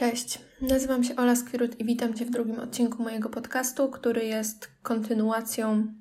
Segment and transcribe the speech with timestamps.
[0.00, 4.70] Cześć, nazywam się Ola Skwirut i witam Cię w drugim odcinku mojego podcastu, który jest
[4.82, 5.94] kontynuacją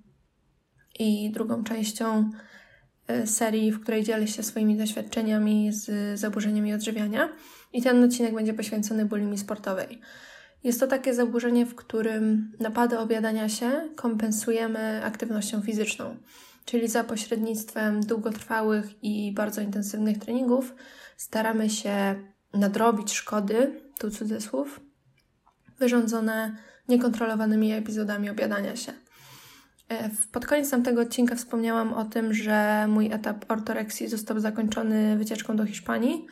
[0.99, 2.29] i drugą częścią
[3.07, 7.29] e, serii, w której dzielę się swoimi doświadczeniami z zaburzeniami odżywiania.
[7.73, 10.01] I ten odcinek będzie poświęcony bulimii sportowej.
[10.63, 16.17] Jest to takie zaburzenie, w którym napady obiadania się kompensujemy aktywnością fizyczną,
[16.65, 20.75] czyli za pośrednictwem długotrwałych i bardzo intensywnych treningów
[21.17, 22.15] staramy się
[22.53, 24.79] nadrobić szkody, tu cudzysłów,
[25.79, 26.55] wyrządzone
[26.87, 28.93] niekontrolowanymi epizodami obiadania się.
[29.89, 35.55] E, pod koniec tamtego odcinka wspomniałam o tym, że mój etap ortoreksji został zakończony wycieczką
[35.55, 36.25] do Hiszpanii,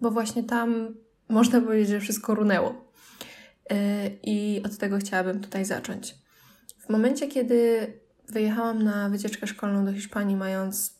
[0.00, 0.94] bo właśnie tam
[1.28, 2.92] można powiedzieć, że wszystko runęło.
[3.70, 6.14] E, I od tego chciałabym tutaj zacząć.
[6.78, 7.86] W momencie, kiedy
[8.28, 10.94] wyjechałam na wycieczkę szkolną do Hiszpanii, mając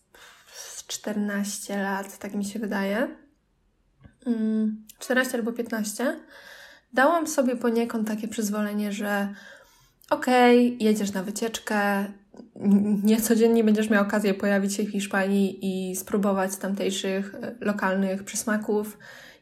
[0.87, 3.24] 14 lat, tak mi się wydaje,
[4.99, 6.17] 14 mm, albo 15,
[6.93, 9.29] dałam sobie poniekąd takie przyzwolenie, że
[10.11, 12.05] okej, okay, jedziesz na wycieczkę,
[13.03, 18.99] nie codziennie będziesz miał okazję pojawić się w Hiszpanii i spróbować tamtejszych e, lokalnych przysmaków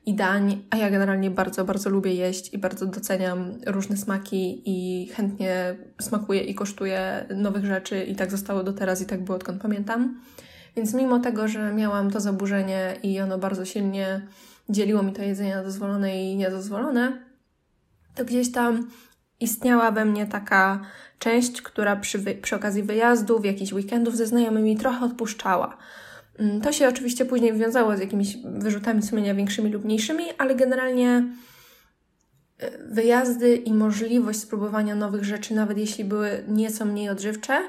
[0.06, 5.08] i dań, a ja generalnie bardzo, bardzo lubię jeść i bardzo doceniam różne smaki i
[5.08, 9.62] chętnie smakuję i kosztuję nowych rzeczy i tak zostało do teraz i tak było odkąd
[9.62, 10.20] pamiętam.
[10.76, 14.26] Więc mimo tego, że miałam to zaburzenie i ono bardzo silnie
[14.68, 17.22] dzieliło mi to jedzenie na dozwolone i niedozwolone,
[18.14, 18.90] to gdzieś tam
[19.40, 20.80] istniała we mnie taka
[21.18, 25.76] część, która przy, przy okazji wyjazdów, jakichś weekendów ze znajomymi trochę odpuszczała.
[26.38, 31.24] Mm, to się oczywiście później wiązało z jakimiś wyrzutami sumienia większymi lub mniejszymi, ale generalnie
[32.58, 37.62] e, wyjazdy i możliwość spróbowania nowych rzeczy, nawet jeśli były nieco mniej odżywcze,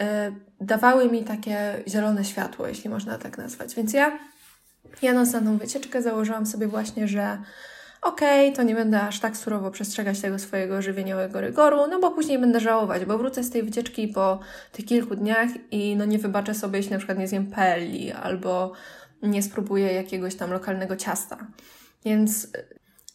[0.00, 3.74] e, dawały mi takie zielone światło, jeśli można tak nazwać.
[3.74, 4.18] Więc ja
[5.02, 7.38] Jadąc na tą wycieczkę założyłam sobie właśnie, że
[8.02, 12.10] okej, okay, to nie będę aż tak surowo przestrzegać tego swojego żywieniowego rygoru, no bo
[12.10, 14.40] później będę żałować, bo wrócę z tej wycieczki po
[14.72, 18.72] tych kilku dniach i no nie wybaczę sobie, jeśli na przykład nie zjem pelli albo
[19.22, 21.46] nie spróbuję jakiegoś tam lokalnego ciasta.
[22.04, 22.48] Więc y,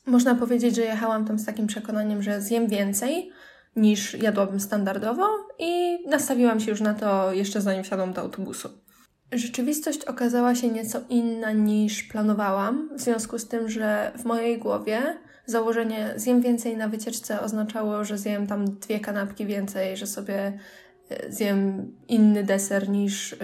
[0.06, 3.32] można powiedzieć, że jechałam tam z takim przekonaniem, że zjem więcej
[3.76, 5.28] niż jadłabym standardowo
[5.60, 8.70] i nastawiłam się już na to jeszcze zanim wsiadłam do autobusu.
[9.32, 15.18] Rzeczywistość okazała się nieco inna niż planowałam, w związku z tym, że w mojej głowie
[15.46, 20.60] założenie zjem więcej na wycieczce oznaczało, że zjem tam dwie kanapki więcej, że sobie
[21.10, 23.38] e, zjem inny deser niż yy,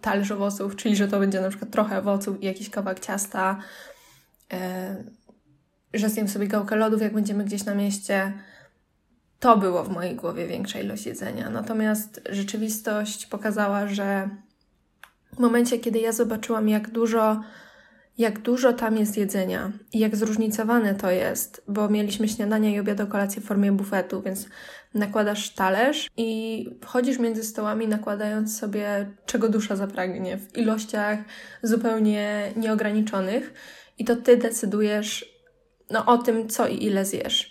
[0.00, 3.58] talerz owoców, czyli że to będzie na przykład trochę owoców i jakiś kawałek ciasta,
[4.52, 4.58] yy,
[5.94, 8.32] że zjem sobie gałkę lodów, jak będziemy gdzieś na mieście.
[9.40, 11.50] To było w mojej głowie większa ilość jedzenia.
[11.50, 14.28] Natomiast rzeczywistość pokazała, że
[15.36, 17.40] w momencie, kiedy ja zobaczyłam, jak dużo,
[18.18, 23.08] jak dużo tam jest jedzenia i jak zróżnicowane to jest, bo mieliśmy śniadania i obiad
[23.08, 24.48] kolację w formie bufetu, więc
[24.94, 31.18] nakładasz talerz i chodzisz między stołami, nakładając sobie czego dusza zapragnie w ilościach
[31.62, 33.54] zupełnie nieograniczonych
[33.98, 35.36] i to ty decydujesz
[35.90, 37.50] no, o tym, co i ile zjesz.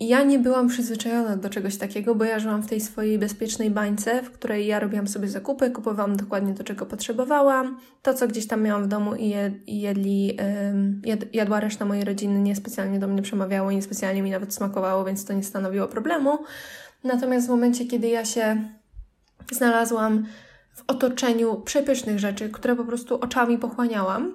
[0.00, 3.70] I ja nie byłam przyzwyczajona do czegoś takiego, bo ja żyłam w tej swojej bezpiecznej
[3.70, 7.80] bańce, w której ja robiłam sobie zakupy, kupowałam dokładnie to, czego potrzebowałam.
[8.02, 9.34] To, co gdzieś tam miałam w domu i,
[9.66, 10.36] i jedli,
[11.04, 15.32] jad, jadła reszta mojej rodziny, niespecjalnie do mnie przemawiało niespecjalnie mi nawet smakowało, więc to
[15.32, 16.38] nie stanowiło problemu.
[17.04, 18.68] Natomiast w momencie, kiedy ja się
[19.52, 20.26] znalazłam
[20.74, 24.34] w otoczeniu przepysznych rzeczy, które po prostu oczami pochłaniałam,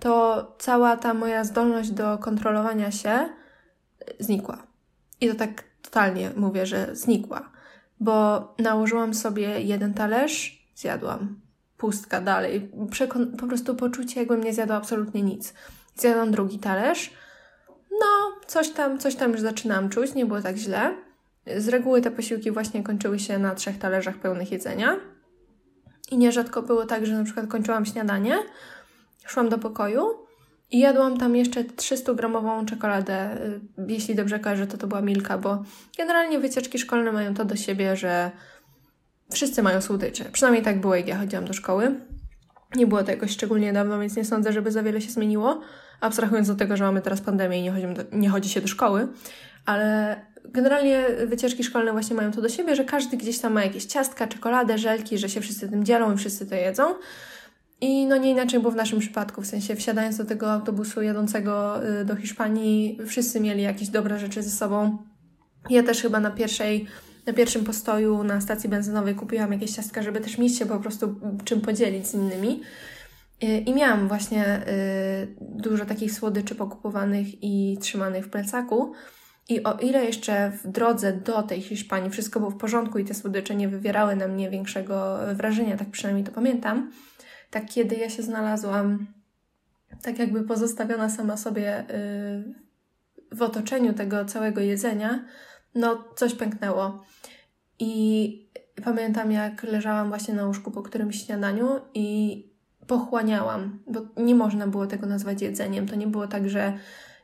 [0.00, 3.28] to cała ta moja zdolność do kontrolowania się
[4.20, 4.73] znikła.
[5.24, 7.50] I to tak totalnie mówię, że znikła,
[8.00, 11.40] bo nałożyłam sobie jeden talerz, zjadłam.
[11.76, 12.70] Pustka dalej.
[12.90, 15.54] Przekon- po prostu poczucie, jakbym nie zjadła absolutnie nic.
[15.96, 17.10] Zjadłam drugi talerz.
[17.90, 20.94] No, coś tam, coś tam już zaczynam czuć, nie było tak źle.
[21.56, 24.96] Z reguły te posiłki właśnie kończyły się na trzech talerzach pełnych jedzenia.
[26.10, 28.38] I nierzadko było tak, że na przykład kończyłam śniadanie,
[29.26, 30.23] szłam do pokoju
[30.74, 33.36] i jadłam tam jeszcze 300-gramową czekoladę.
[33.42, 35.62] Y, jeśli dobrze kojarzę, to to była Milka, bo
[35.98, 38.30] generalnie wycieczki szkolne mają to do siebie, że
[39.32, 40.24] wszyscy mają słodycze.
[40.24, 42.00] Przynajmniej tak było, jak ja chodziłam do szkoły.
[42.76, 45.60] Nie było to jakoś szczególnie dawno, więc nie sądzę, żeby za wiele się zmieniło.
[46.00, 49.08] Abstrahując od tego, że mamy teraz pandemię i nie, do, nie chodzi się do szkoły.
[49.66, 53.84] Ale generalnie wycieczki szkolne właśnie mają to do siebie, że każdy gdzieś tam ma jakieś
[53.84, 56.94] ciastka, czekoladę, żelki, że się wszyscy tym dzielą i wszyscy to jedzą.
[57.84, 61.84] I no nie inaczej było w naszym przypadku, w sensie wsiadając do tego autobusu jadącego
[62.00, 64.98] y, do Hiszpanii, wszyscy mieli jakieś dobre rzeczy ze sobą.
[65.70, 66.86] Ja też chyba na pierwszej,
[67.26, 71.20] na pierwszym postoju na stacji benzynowej kupiłam jakieś ciastka, żeby też mieć się po prostu
[71.44, 72.60] czym podzielić z innymi.
[73.66, 78.92] I miałam właśnie y, dużo takich słodyczy pokupowanych i trzymanych w plecaku.
[79.48, 83.14] I o ile jeszcze w drodze do tej Hiszpanii wszystko było w porządku i te
[83.14, 86.90] słodycze nie wywierały na mnie większego wrażenia, tak przynajmniej to pamiętam,
[87.54, 89.06] tak kiedy ja się znalazłam
[90.02, 95.24] tak jakby pozostawiona sama sobie y, w otoczeniu tego całego jedzenia,
[95.74, 97.04] no coś pęknęło.
[97.78, 98.48] I
[98.84, 102.38] pamiętam, jak leżałam właśnie na łóżku po którymś śniadaniu i
[102.86, 105.88] pochłaniałam, bo nie można było tego nazwać jedzeniem.
[105.88, 106.78] To nie było tak, że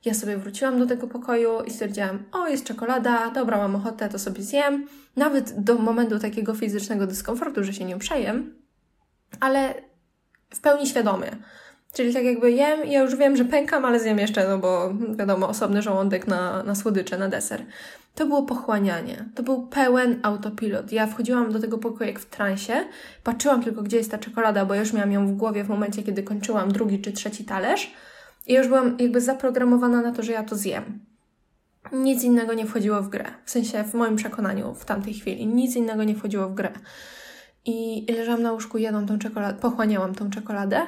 [0.04, 4.18] ja sobie wróciłam do tego pokoju i stwierdziłam, o jest czekolada, dobra, mam ochotę, to
[4.18, 4.86] sobie zjem.
[5.16, 8.54] Nawet do momentu takiego fizycznego dyskomfortu, że się nie przejem,
[9.40, 9.89] ale
[10.54, 11.30] w pełni świadomie.
[11.92, 15.48] Czyli tak jakby jem ja już wiem, że pękam, ale zjem jeszcze, no bo wiadomo,
[15.48, 17.62] osobny żołądek na, na słodycze, na deser.
[18.14, 19.24] To było pochłanianie.
[19.34, 20.92] To był pełen autopilot.
[20.92, 22.84] Ja wchodziłam do tego pokoju jak w transie,
[23.24, 26.22] patrzyłam tylko, gdzie jest ta czekolada, bo już miałam ją w głowie w momencie, kiedy
[26.22, 27.90] kończyłam drugi czy trzeci talerz
[28.46, 31.00] i już byłam jakby zaprogramowana na to, że ja to zjem.
[31.92, 33.24] Nic innego nie wchodziło w grę.
[33.44, 36.72] W sensie, w moim przekonaniu w tamtej chwili, nic innego nie wchodziło w grę.
[37.64, 40.86] I leżałam na łóżku, jadłam tą czekoladę, pochłaniałam tą czekoladę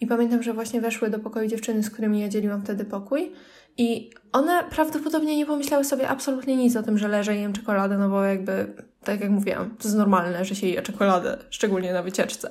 [0.00, 3.32] i pamiętam, że właśnie weszły do pokoju dziewczyny, z którymi ja dzieliłam wtedy pokój.
[3.78, 7.98] I one prawdopodobnie nie pomyślały sobie absolutnie nic o tym, że leżę i jem czekoladę,
[7.98, 8.74] no bo jakby,
[9.04, 12.50] tak jak mówiłam, to jest normalne, że się je czekoladę, szczególnie na wycieczce.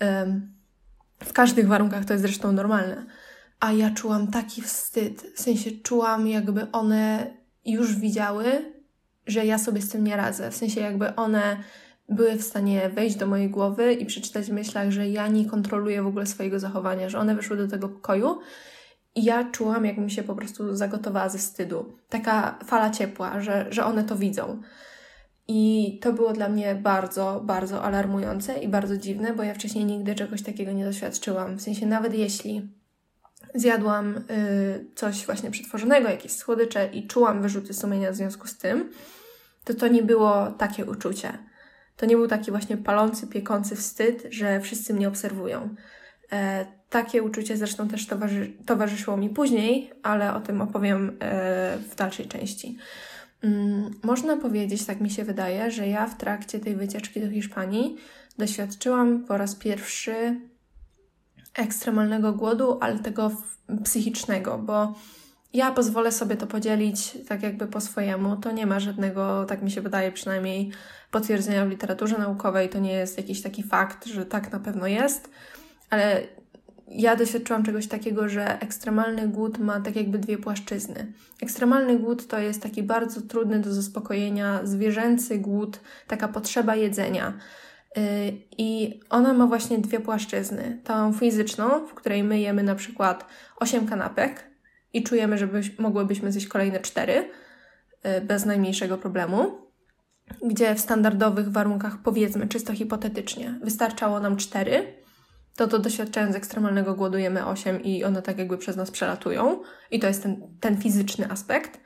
[0.00, 0.52] Um,
[1.24, 3.06] w każdych warunkach to jest zresztą normalne.
[3.60, 7.30] A ja czułam taki wstyd, w sensie czułam, jakby one
[7.64, 8.44] już widziały,
[9.26, 10.50] że ja sobie z tym nie radzę.
[10.50, 11.56] W sensie, jakby one
[12.08, 16.02] były w stanie wejść do mojej głowy i przeczytać w myślach, że ja nie kontroluję
[16.02, 18.38] w ogóle swojego zachowania, że one wyszły do tego pokoju
[19.14, 21.96] i ja czułam, jakbym się po prostu zagotowała ze wstydu.
[22.08, 24.62] Taka fala ciepła, że, że one to widzą.
[25.48, 30.14] I to było dla mnie bardzo, bardzo alarmujące i bardzo dziwne, bo ja wcześniej nigdy
[30.14, 31.56] czegoś takiego nie doświadczyłam.
[31.56, 32.68] W sensie, nawet jeśli
[33.54, 38.90] zjadłam y, coś właśnie przetworzonego, jakieś słodycze i czułam wyrzuty sumienia w związku z tym,
[39.64, 41.38] to to nie było takie uczucie.
[41.96, 45.74] To nie był taki właśnie palący, piekący wstyd, że wszyscy mnie obserwują.
[46.32, 51.94] E, takie uczucie zresztą też towarzy towarzyszyło mi później, ale o tym opowiem e, w
[51.94, 52.76] dalszej części.
[53.42, 57.96] Mm, można powiedzieć, tak mi się wydaje, że ja w trakcie tej wycieczki do Hiszpanii
[58.38, 60.40] doświadczyłam po raz pierwszy
[61.54, 63.30] ekstremalnego głodu, ale tego
[63.84, 64.94] psychicznego, bo
[65.52, 68.36] ja pozwolę sobie to podzielić tak jakby po swojemu.
[68.36, 70.72] To nie ma żadnego, tak mi się wydaje przynajmniej,
[71.12, 72.68] potwierdzenia w literaturze naukowej.
[72.68, 75.30] To nie jest jakiś taki fakt, że tak na pewno jest,
[75.90, 76.22] ale
[76.88, 81.12] ja doświadczyłam czegoś takiego, że ekstremalny głód ma tak jakby dwie płaszczyzny.
[81.42, 87.32] Ekstremalny głód to jest taki bardzo trudny do zaspokojenia, zwierzęcy głód, taka potrzeba jedzenia.
[87.98, 88.00] Y,
[88.58, 90.80] I ona ma właśnie dwie płaszczyzny.
[90.84, 93.26] Tą fizyczną, w której my jemy na przykład
[93.56, 94.50] 8 kanapek
[94.92, 99.62] i czujemy, że byś, mogłybyśmy zjeść kolejne 4 y, bez najmniejszego problemu,
[100.42, 105.02] gdzie w standardowych warunkach, powiedzmy czysto hipotetycznie, wystarczało nam 4,
[105.56, 109.62] to to doświadczając ekstremalnego głodu jemy 8 i one tak jakby przez nas przelatują.
[109.90, 111.80] I to jest ten, ten fizyczny aspekt.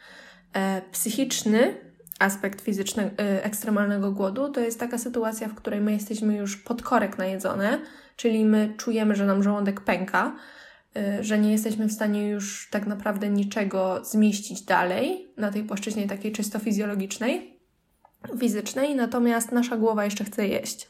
[0.52, 1.74] E, psychiczny
[2.18, 7.18] aspekt fizyczny, e, ekstremalnego głodu to jest taka sytuacja, w której my jesteśmy już podkorek
[7.18, 7.78] najedzone,
[8.16, 10.36] czyli my czujemy, że nam żołądek pęka,
[10.96, 16.08] e, że nie jesteśmy w stanie już tak naprawdę niczego zmieścić dalej na tej płaszczyźnie
[16.08, 17.55] takiej czysto fizjologicznej,
[18.40, 20.88] fizycznej, natomiast nasza głowa jeszcze chce jeść.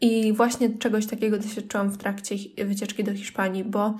[0.00, 3.98] I właśnie czegoś takiego doświadczyłam w trakcie wycieczki do Hiszpanii, bo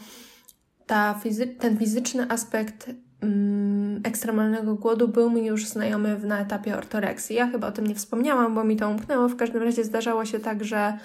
[0.87, 2.91] ta fizy ten fizyczny aspekt
[3.21, 7.37] mm, ekstremalnego głodu był mi już znajomy na etapie ortoreksji.
[7.37, 9.29] Ja chyba o tym nie wspomniałam, bo mi to umknęło.
[9.29, 10.99] W każdym razie zdarzało się tak, że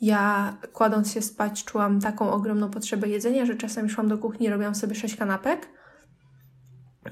[0.00, 4.74] ja kładąc się spać czułam taką ogromną potrzebę jedzenia, że czasem szłam do kuchni robiłam
[4.74, 5.68] sobie sześć kanapek.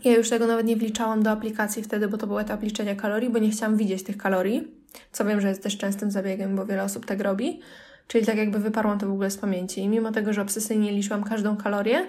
[0.04, 3.30] Ja już tego nawet nie wliczałam do aplikacji wtedy, bo to był etap liczenia kalorii,
[3.30, 6.82] bo nie chciałam widzieć tych kalorii co wiem, że jest też częstym zabiegiem, bo wiele
[6.82, 7.60] osób tak robi.
[8.06, 9.80] Czyli tak jakby wyparłam to w ogóle z pamięci.
[9.80, 12.06] I mimo tego, że obsesyjnie liczyłam każdą kalorię,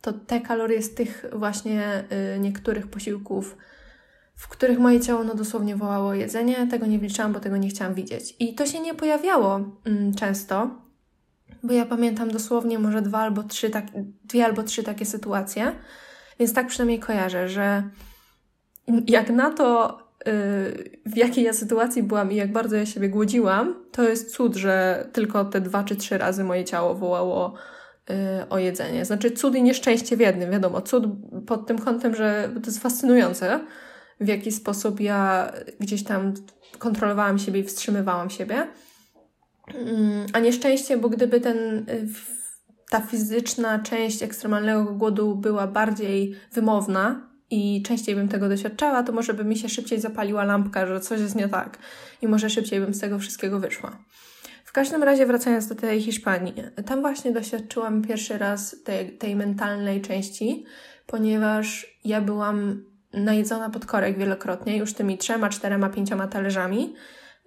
[0.00, 2.04] to te kalorie z tych właśnie
[2.36, 3.56] y, niektórych posiłków,
[4.36, 7.94] w których moje ciało no dosłownie wołało jedzenie, tego nie wliczałam, bo tego nie chciałam
[7.94, 8.36] widzieć.
[8.38, 10.70] I to się nie pojawiało y, często,
[11.62, 13.86] bo ja pamiętam dosłownie może dwa albo trzy, tak,
[14.24, 15.72] dwie albo trzy takie sytuacje,
[16.38, 17.82] więc tak przynajmniej kojarzę, że
[19.06, 19.98] jak na to,
[21.06, 25.06] w jakiej ja sytuacji byłam i jak bardzo ja siebie głodziłam, to jest cud, że
[25.12, 27.54] tylko te dwa czy trzy razy moje ciało wołało
[28.10, 29.04] y, o jedzenie.
[29.04, 30.80] Znaczy cud i nieszczęście w jednym, wiadomo.
[30.80, 31.04] Cud
[31.46, 33.60] pod tym kątem, że to jest fascynujące,
[34.20, 36.34] w jaki sposób ja gdzieś tam
[36.78, 38.66] kontrolowałam siebie i wstrzymywałam siebie.
[39.74, 42.08] Mm, a nieszczęście, bo gdyby ten, y,
[42.90, 49.34] ta fizyczna część ekstremalnego głodu była bardziej wymowna i częściej bym tego doświadczała, to może
[49.34, 51.78] by mi się szybciej zapaliła lampka, że coś jest nie tak
[52.22, 53.98] i może szybciej bym z tego wszystkiego wyszła.
[54.64, 56.54] W każdym razie, wracając do tej Hiszpanii,
[56.86, 60.64] tam właśnie doświadczyłam pierwszy raz tej, tej mentalnej części,
[61.06, 66.94] ponieważ ja byłam najedzona pod korek wielokrotnie, już tymi trzema, czterema, pięcioma talerzami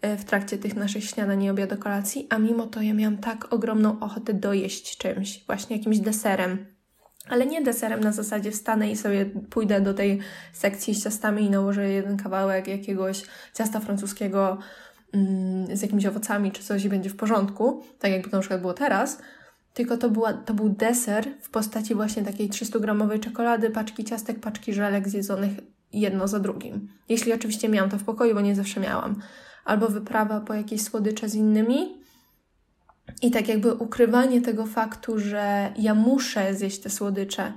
[0.02, 4.00] w trakcie tych naszych śniadań i obiadu kolacji, a mimo to ja miałam tak ogromną
[4.00, 6.66] ochotę dojeść czymś, właśnie jakimś deserem.
[7.30, 10.20] Ale nie deserem na zasadzie wstanę i sobie pójdę do tej
[10.54, 14.58] sekcji z ciastami i nałożę jeden kawałek jakiegoś ciasta francuskiego
[15.14, 18.62] mm, z jakimiś owocami czy coś i będzie w porządku, tak jakby to na przykład
[18.62, 19.22] było teraz,
[19.74, 24.74] tylko to, była, to był deser w postaci właśnie takiej 300-gramowej czekolady, paczki ciastek, paczki
[24.74, 25.52] żelek zjedzonych
[25.94, 26.88] jedno za drugim.
[27.10, 29.22] Jeśli oczywiście miałam to w pokoju, bo nie zawsze miałam.
[29.66, 32.02] Albo wyprawa po jakieś słodycze z innymi.
[33.22, 37.54] I tak jakby ukrywanie tego faktu, że ja muszę zjeść te słodycze,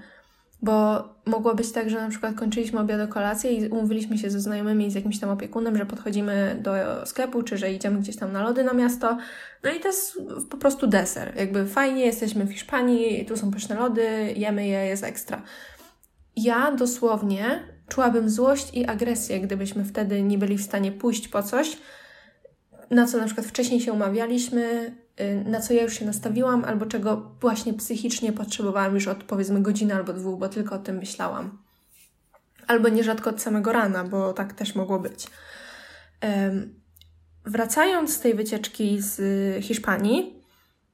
[0.62, 4.40] bo mogło być tak, że na przykład kończyliśmy obiad o kolację i umówiliśmy się ze
[4.40, 6.72] znajomymi z jakimś tam opiekunem, że podchodzimy do
[7.06, 9.18] sklepu, czy że idziemy gdzieś tam na lody na miasto.
[9.64, 10.18] No i to jest
[10.50, 11.32] po prostu deser.
[11.36, 15.42] Jakby fajnie, jesteśmy w Hiszpanii, tu są pyszne lody, jemy je, jest ekstra.
[16.36, 21.76] Ja dosłownie czułabym złość i agresję, gdybyśmy wtedy nie byli w stanie pójść po coś,
[22.90, 26.86] na co na przykład wcześniej się umawialiśmy, Y, na co ja już się nastawiłam, albo
[26.86, 31.58] czego właśnie psychicznie potrzebowałam już od powiedzmy godziny albo dwóch, bo tylko o tym myślałam.
[32.66, 35.26] Albo nierzadko od samego rana, bo tak też mogło być.
[37.44, 40.42] Wracając z tej wycieczki z Hiszpanii,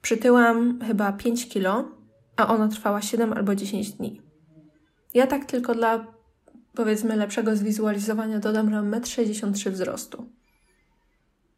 [0.03, 1.89] przytyłam chyba 5 kilo,
[2.37, 4.21] a ona trwała 7 albo 10 dni.
[5.15, 6.07] Ja tak tylko dla
[6.75, 10.27] powiedzmy lepszego zwizualizowania dodam, mam 1,63 m wzrostu.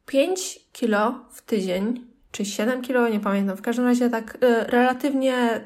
[0.07, 3.57] 5 kilo w tydzień czy 7 kilo, nie pamiętam.
[3.57, 5.65] W każdym razie tak y, relatywnie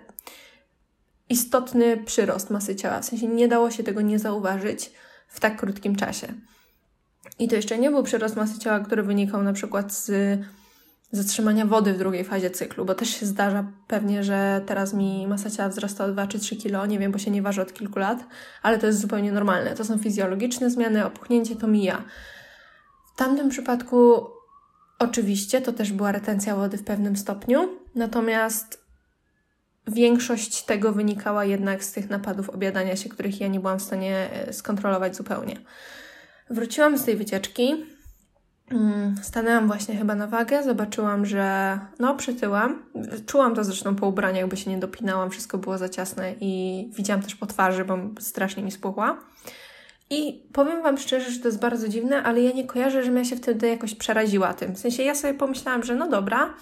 [1.28, 3.00] istotny przyrost masy ciała.
[3.00, 4.90] W sensie nie dało się tego nie zauważyć
[5.28, 6.34] w tak krótkim czasie.
[7.38, 10.10] I to jeszcze nie był przyrost masy ciała, który wynikał na przykład z
[11.10, 15.50] zatrzymania wody w drugiej fazie cyklu, bo też się zdarza pewnie, że teraz mi masa
[15.50, 17.98] ciała wzrasta o 2 czy 3 kilo, nie wiem, bo się nie waży od kilku
[17.98, 18.18] lat,
[18.62, 19.74] ale to jest zupełnie normalne.
[19.74, 22.02] To są fizjologiczne zmiany, opuchnięcie to mija.
[23.14, 24.26] W tamtym przypadku
[24.98, 28.84] Oczywiście to też była retencja wody w pewnym stopniu, natomiast
[29.86, 34.30] większość tego wynikała jednak z tych napadów obiadania się, których ja nie byłam w stanie
[34.32, 35.56] e, skontrolować zupełnie.
[36.50, 37.86] Wróciłam z tej wycieczki,
[39.22, 42.82] stanęłam właśnie chyba na wagę, zobaczyłam, że no przytyłam.
[43.26, 47.22] Czułam to zresztą po ubraniach, jakby się nie dopinałam, wszystko było za ciasne i widziałam
[47.22, 49.18] też po twarzy, bo strasznie mi spuchła.
[50.10, 53.24] I powiem Wam szczerze, że to jest bardzo dziwne, ale ja nie kojarzę, żebym ja
[53.24, 54.74] się wtedy jakoś przeraziła tym.
[54.74, 56.54] W sensie ja sobie pomyślałam, że no dobra,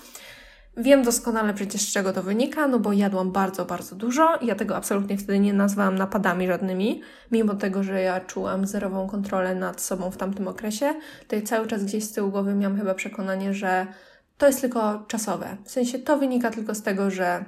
[0.77, 4.39] wiem doskonale przecież z czego to wynika, no bo jadłam bardzo, bardzo dużo.
[4.43, 9.55] Ja tego absolutnie wtedy nie nazwałam napadami żadnymi, mimo tego, że ja czułam zerową kontrolę
[9.55, 10.95] nad sobą w tamtym okresie,
[11.29, 13.87] to ja cały czas gdzieś z tyłu głowy miałam chyba przekonanie, że
[14.39, 15.57] to jest tylko czasowe.
[15.65, 17.45] W sensie to wynika tylko z tego, że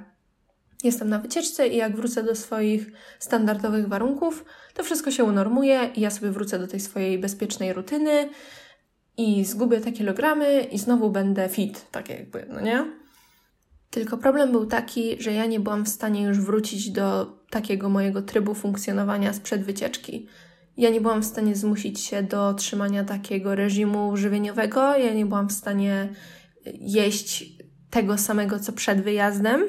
[0.83, 6.01] jestem na wycieczce i jak wrócę do swoich standardowych warunków, to wszystko się unormuje i
[6.01, 8.29] ja sobie wrócę do tej swojej bezpiecznej rutyny
[9.17, 12.85] i zgubię te kilogramy i znowu będę fit, tak jakby, no nie?
[13.89, 18.21] Tylko problem był taki, że ja nie byłam w stanie już wrócić do takiego mojego
[18.21, 20.27] trybu funkcjonowania sprzed wycieczki.
[20.77, 25.49] Ja nie byłam w stanie zmusić się do trzymania takiego reżimu żywieniowego, ja nie byłam
[25.49, 26.09] w stanie
[26.73, 27.57] jeść
[27.89, 29.63] tego samego co przed wyjazdem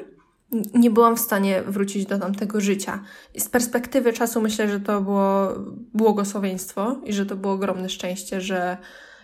[0.73, 3.03] nie byłam w stanie wrócić do tamtego życia.
[3.33, 5.47] I z perspektywy czasu myślę, że to było
[5.93, 8.77] błogosławieństwo i że to było ogromne szczęście, że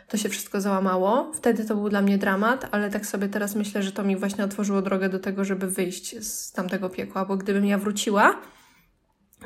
[0.07, 1.31] to się wszystko załamało.
[1.33, 4.43] Wtedy to był dla mnie dramat, ale tak sobie teraz myślę, że to mi właśnie
[4.43, 8.41] otworzyło drogę do tego, żeby wyjść z tamtego piekła, bo gdybym ja wróciła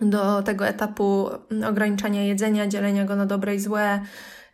[0.02, 1.30] do tego etapu
[1.70, 4.02] ograniczania jedzenia, dzielenia go na dobre i złe,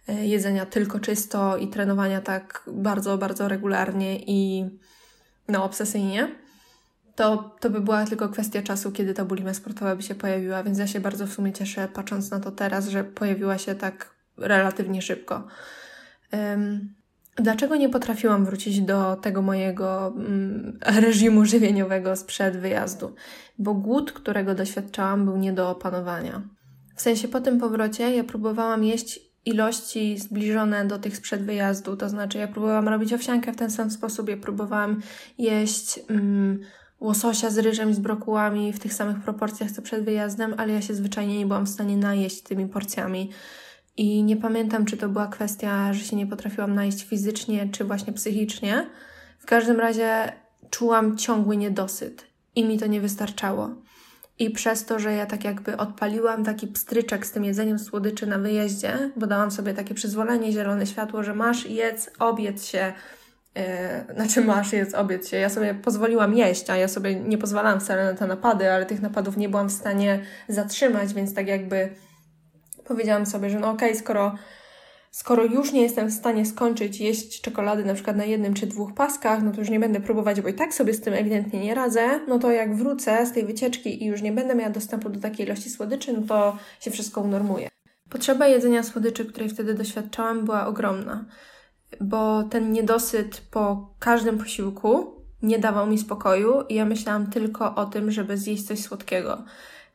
[0.07, 4.69] e, jedzenia tylko czysto i trenowania tak bardzo, bardzo regularnie i
[5.47, 6.35] no obsesyjnie,
[7.15, 10.79] to, to by była tylko kwestia czasu, kiedy ta bulimia sportowa by się pojawiła, więc
[10.79, 15.01] ja się bardzo w sumie cieszę, patrząc na to teraz, że pojawiła się tak relatywnie
[15.01, 15.47] szybko.
[17.35, 23.15] Dlaczego nie potrafiłam wrócić do tego mojego um, reżimu żywieniowego sprzed wyjazdu?
[23.59, 26.41] Bo głód, którego doświadczałam, był nie do opanowania.
[26.95, 32.09] W sensie po tym powrocie ja próbowałam jeść ilości zbliżone do tych sprzed wyjazdu, to
[32.09, 35.01] znaczy ja próbowałam robić owsiankę w ten sam sposób, ja próbowałam
[35.37, 35.99] jeść.
[36.09, 36.59] Um,
[36.99, 40.81] łososia z ryżem i z brokułami w tych samych proporcjach co przed wyjazdem, ale ja
[40.81, 43.29] się zwyczajnie nie byłam w stanie najeść tymi porcjami.
[43.97, 48.13] I nie pamiętam, czy to była kwestia, że się nie potrafiłam najeść fizycznie, czy właśnie
[48.13, 48.89] psychicznie.
[49.39, 50.31] W każdym razie
[50.69, 52.25] czułam ciągły niedosyt
[52.55, 53.69] i mi to nie wystarczało.
[54.39, 58.37] I przez to, że ja tak jakby odpaliłam taki pstryczek z tym jedzeniem słodyczy na
[58.39, 62.93] wyjeździe, bo dałam sobie takie przyzwolenie, zielone światło, że masz, jedz, obiec się,
[63.55, 63.63] yy,
[64.15, 65.37] znaczy masz, jedz, obiec się.
[65.37, 69.01] Ja sobie pozwoliłam jeść, a ja sobie nie pozwalałam wcale na te napady, ale tych
[69.01, 71.89] napadów nie byłam w stanie zatrzymać, więc tak jakby
[72.87, 74.35] powiedziałam sobie, że no okej, okay, skoro
[75.15, 78.93] skoro już nie jestem w stanie skończyć jeść czekolady na przykład na jednym czy dwóch
[78.93, 81.75] paskach, no to już nie będę próbować, bo i tak sobie z tym ewidentnie nie
[81.75, 85.19] radzę, no to jak wrócę z tej wycieczki i już nie będę miała dostępu do
[85.19, 87.69] takiej ilości słodyczy, no to się wszystko unormuje.
[88.09, 91.25] Potrzeba jedzenia słodyczy, której wtedy doświadczałam, była ogromna,
[92.01, 97.85] bo ten niedosyt po każdym posiłku nie dawał mi spokoju i ja myślałam tylko o
[97.85, 99.43] tym, żeby zjeść coś słodkiego.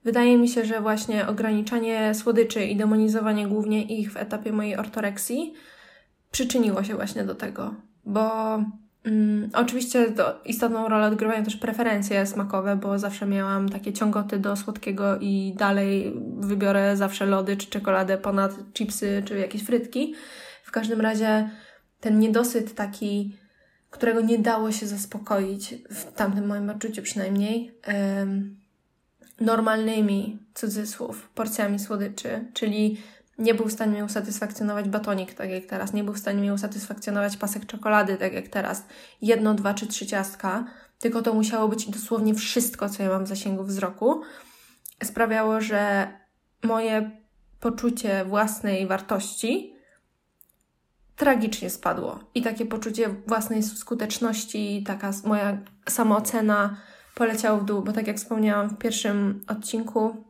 [0.04, 5.54] Wydaje mi się, że właśnie ograniczanie słodyczy i demonizowanie głównie ich w etapie mojej ortoreksji
[6.30, 8.54] przyczyniło się właśnie do tego, bo
[9.04, 14.57] mm, oczywiście to istotną rolę odgrywają też preferencje smakowe, bo zawsze miałam takie ciągoty do
[14.57, 20.14] słodkiego i dalej wybiorę zawsze lody czy czekoladę ponad chipsy czy jakieś frytki.
[20.64, 21.50] W każdym razie
[22.00, 23.37] ten niedosyt taki,
[23.90, 28.60] którego nie dało się zaspokoić w tamtym moim odczuciu przynajmniej, yy,
[29.40, 33.00] normalnymi, cudzysłów, porcjami słodyczy, czyli
[33.38, 36.54] nie był w stanie mnie usatysfakcjonować batonik, tak jak teraz, nie był w stanie mnie
[36.54, 38.87] usatysfakcjonować pasek czekolady, tak jak teraz,
[39.23, 40.64] jedno, dwa czy trzy ciastka,
[40.99, 44.23] tylko to musiało być dosłownie wszystko, co ja mam w zasięgu wzroku,
[45.04, 46.09] sprawiało, że
[46.62, 47.11] moje
[47.61, 49.75] poczucie własnej wartości
[51.16, 52.20] tragicznie spadło.
[52.35, 56.76] I takie poczucie własnej skuteczności, taka moja samoocena
[57.14, 60.25] poleciało w dół, bo tak jak wspomniałam w pierwszym odcinku,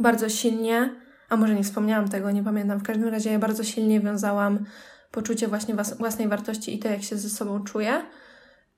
[0.00, 0.94] bardzo silnie,
[1.28, 4.64] a może nie wspomniałam tego, nie pamiętam, w każdym razie ja bardzo silnie wiązałam
[5.10, 8.02] poczucie właśnie własnej wartości i to, jak się ze sobą czuję,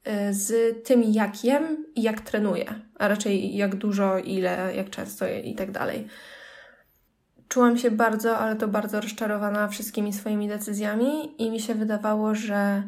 [0.09, 5.29] y, z tym, jak jem i jak trenuję, a raczej jak dużo, ile, jak często
[5.45, 6.07] i tak dalej.
[7.49, 12.83] Czułam się bardzo, ale to bardzo rozczarowana wszystkimi swoimi decyzjami i mi się wydawało, że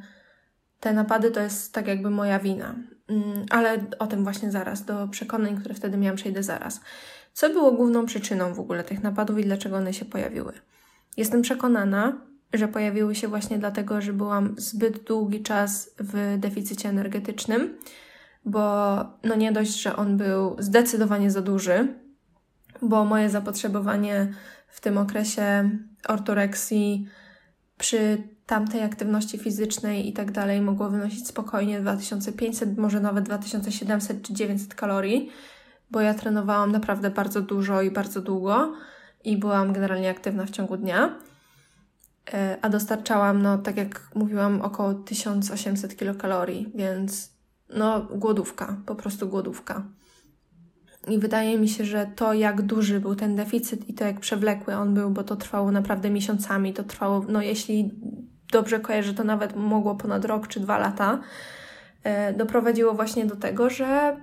[0.80, 2.74] te napady to jest tak jakby moja wina.
[3.08, 6.80] Mm, ale o tym właśnie zaraz, do przekonań, które wtedy miałam, przejdę zaraz.
[7.32, 10.52] Co było główną przyczyną w ogóle tych napadów i dlaczego one się pojawiły?
[11.16, 12.20] Jestem przekonana,
[12.52, 17.78] że pojawiły się właśnie dlatego, że byłam zbyt długi czas w deficycie energetycznym,
[18.44, 21.94] bo no nie dość, że on był zdecydowanie za duży,
[22.82, 24.34] bo moje zapotrzebowanie
[24.68, 25.70] w tym okresie
[26.08, 27.08] ortoreksji
[27.78, 34.32] przy tamtej aktywności fizycznej i tak dalej mogło wynosić spokojnie 2500, może nawet 2700 czy
[34.32, 35.30] 900 kalorii,
[35.90, 38.74] bo ja trenowałam naprawdę bardzo dużo i bardzo długo
[39.24, 41.14] i byłam generalnie aktywna w ciągu dnia.
[42.32, 47.32] E, a dostarczałam, no tak jak mówiłam, około 1800 kilokalorii, więc
[47.68, 49.82] no głodówka, po prostu głodówka.
[51.06, 54.74] I wydaje mi się, że to, jak duży był ten deficyt i to, jak przewlekły
[54.74, 57.90] on był, bo to trwało naprawdę miesiącami, to trwało, no jeśli
[58.52, 61.20] dobrze kojarzę, to nawet mogło ponad rok czy dwa lata,
[62.04, 64.16] e, doprowadziło właśnie do tego, że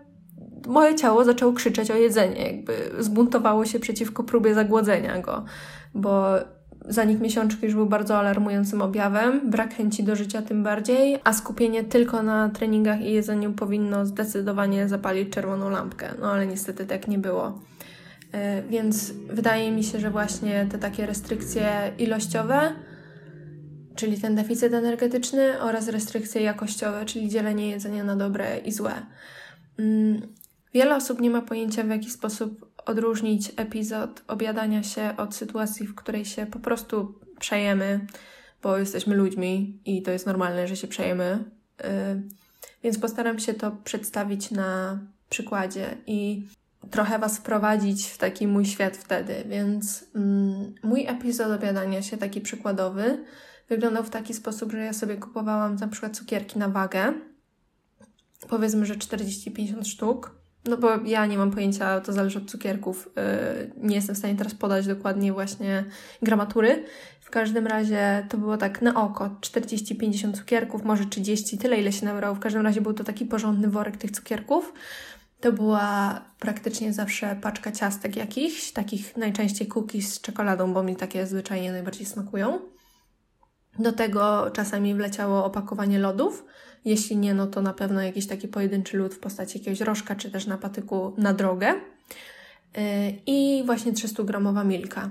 [0.67, 5.45] moje ciało zaczęło krzyczeć o jedzenie, jakby zbuntowało się przeciwko próbie zagłodzenia go,
[5.93, 6.35] bo
[6.87, 11.83] zanik miesiączki już był bardzo alarmującym objawem, brak chęci do życia tym bardziej, a skupienie
[11.83, 16.09] tylko na treningach i jedzeniu powinno zdecydowanie zapalić czerwoną lampkę.
[16.21, 17.59] No ale niestety tak nie było.
[18.31, 22.75] E, więc wydaje mi się, że właśnie te takie restrykcje ilościowe
[23.95, 28.93] czyli ten deficyt energetyczny oraz restrykcje jakościowe, czyli dzielenie jedzenia na dobre i złe.
[29.79, 30.21] Mm,
[30.73, 35.95] wiele osób nie ma pojęcia, w jaki sposób odróżnić epizod obiadania się od sytuacji, w
[35.95, 38.07] której się po prostu przejemy,
[38.63, 41.43] bo jesteśmy ludźmi i to jest normalne, że się przejemy.
[41.81, 41.85] Y,
[42.83, 46.47] więc postaram się to przedstawić na przykładzie i
[46.91, 49.43] trochę Was wprowadzić w taki mój świat wtedy.
[49.49, 53.25] Więc mm, mój epizod obiadania się, taki przykładowy,
[53.69, 57.13] wyglądał w taki sposób, że ja sobie kupowałam na przykład cukierki na wagę,
[58.49, 60.35] powiedzmy, że 40-50 sztuk,
[60.67, 64.35] no bo ja nie mam pojęcia, to zależy od cukierków, yy, nie jestem w stanie
[64.35, 65.85] teraz podać dokładnie właśnie
[66.21, 66.83] gramatury.
[67.21, 72.05] W każdym razie to było tak na oko, 40-50 cukierków, może 30, tyle ile się
[72.05, 72.35] nabrało.
[72.35, 74.73] W każdym razie był to taki porządny worek tych cukierków.
[75.41, 81.27] To była praktycznie zawsze paczka ciastek jakichś, takich najczęściej cookies z czekoladą, bo mi takie
[81.27, 82.59] zwyczajnie najbardziej smakują.
[83.79, 86.45] Do tego czasami wleciało opakowanie lodów.
[86.85, 90.31] Jeśli nie, no to na pewno jakiś taki pojedynczy lód w postaci jakiegoś rożka, czy
[90.31, 91.73] też na patyku na drogę.
[91.73, 91.79] Y,
[93.25, 95.09] I właśnie 300-gramowa milka.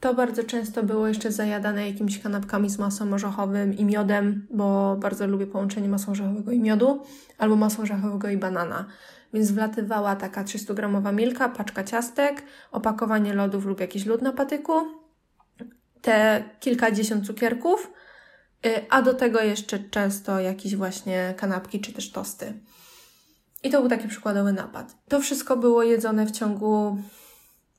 [0.00, 5.26] To bardzo często było jeszcze zajadane jakimiś kanapkami z masą orzechowym i miodem, bo bardzo
[5.26, 7.02] lubię połączenie masła orzechowego i miodu,
[7.38, 8.86] albo masła orzechowego i banana.
[9.34, 14.72] Więc wlatywała taka 300-gramowa milka, paczka ciastek, opakowanie lodów lub jakiś lód na patyku,
[16.02, 17.92] te kilkadziesiąt cukierków,
[18.90, 22.54] a do tego jeszcze często jakieś właśnie kanapki czy też tosty.
[23.62, 24.96] I to był taki przykładowy napad.
[25.08, 26.98] To wszystko było jedzone w ciągu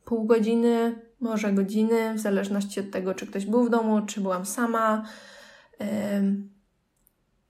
[0.06, 4.46] pół godziny, może godziny, w zależności od tego, czy ktoś był w domu, czy byłam
[4.46, 5.06] sama.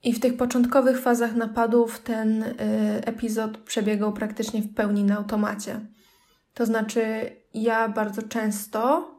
[0.04, 2.56] I w tych początkowych fazach napadów ten y,
[3.06, 5.80] epizod przebiegał praktycznie w pełni na automacie.
[6.54, 9.12] To znaczy, ja bardzo często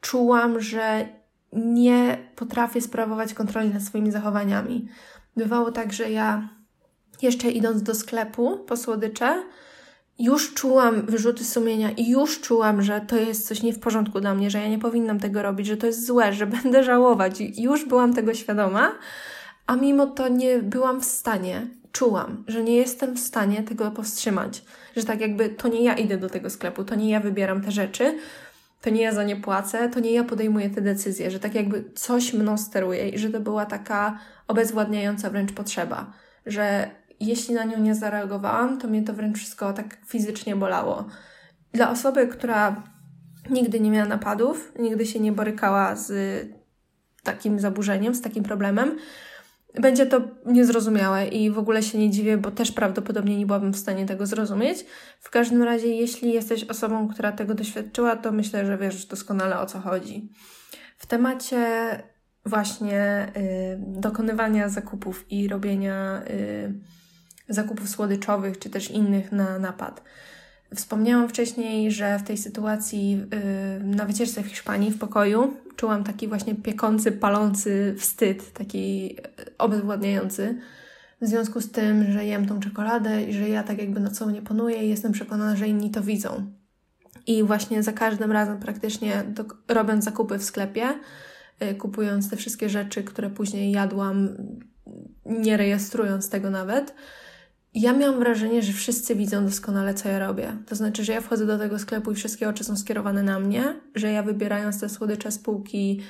[0.00, 1.08] czułam, że
[1.52, 4.88] nie potrafię sprawować kontroli nad swoimi zachowaniami.
[5.36, 6.48] Bywało tak, że ja
[7.22, 9.42] jeszcze idąc do sklepu po słodycze,
[10.18, 14.34] już czułam wyrzuty sumienia i już czułam, że to jest coś nie w porządku dla
[14.34, 17.40] mnie, że ja nie powinnam tego robić, że to jest złe, że będę żałować.
[17.40, 18.92] I już byłam tego świadoma,
[19.66, 24.64] a mimo to nie byłam w stanie, czułam, że nie jestem w stanie tego powstrzymać.
[24.96, 27.70] Że tak jakby to nie ja idę do tego sklepu, to nie ja wybieram te
[27.70, 28.18] rzeczy,
[28.80, 31.84] to nie ja za nie płacę, to nie ja podejmuję te decyzje, że tak jakby
[31.94, 36.12] coś mną steruje i że to była taka obezwładniająca wręcz potrzeba,
[36.46, 41.06] że jeśli na nią nie zareagowałam, to mnie to wręcz wszystko tak fizycznie bolało.
[41.72, 42.82] Dla osoby, która
[43.50, 46.12] nigdy nie miała napadów, nigdy się nie borykała z
[47.22, 48.98] takim zaburzeniem, z takim problemem,
[49.80, 53.76] będzie to niezrozumiałe i w ogóle się nie dziwię, bo też prawdopodobnie nie byłabym w
[53.76, 54.84] stanie tego zrozumieć.
[55.20, 59.66] W każdym razie, jeśli jesteś osobą, która tego doświadczyła, to myślę, że wiesz doskonale o
[59.66, 60.28] co chodzi.
[60.98, 61.66] W temacie
[62.46, 66.74] właśnie y, dokonywania zakupów i robienia y,
[67.48, 70.02] zakupów słodyczowych czy też innych na napad.
[70.74, 76.28] Wspomniałam wcześniej, że w tej sytuacji yy, na wycieczce w Hiszpanii w pokoju czułam taki
[76.28, 79.16] właśnie piekący, palący wstyd, taki
[79.58, 80.58] obezwładniający.
[81.20, 84.30] W związku z tym, że jem tą czekoladę i że ja tak jakby na co
[84.30, 86.52] nie panuję jestem przekonana, że inni to widzą.
[87.26, 90.86] I właśnie za każdym razem praktycznie do, robiąc zakupy w sklepie,
[91.60, 94.28] yy, kupując te wszystkie rzeczy, które później jadłam,
[95.26, 96.94] nie rejestrując tego nawet,
[97.76, 100.56] ja miałam wrażenie, że wszyscy widzą doskonale, co ja robię.
[100.66, 103.80] To znaczy, że ja wchodzę do tego sklepu i wszystkie oczy są skierowane na mnie,
[103.94, 106.00] że ja wybierając te słodycze z półki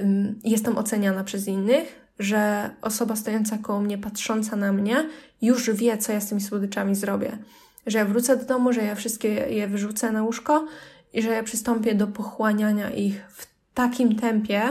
[0.00, 5.08] um, jestem oceniana przez innych, że osoba stojąca koło mnie, patrząca na mnie,
[5.42, 7.38] już wie, co ja z tymi słodyczami zrobię.
[7.86, 10.66] Że ja wrócę do domu, że ja wszystkie je wyrzucę na łóżko
[11.12, 14.62] i że ja przystąpię do pochłaniania ich w takim tempie,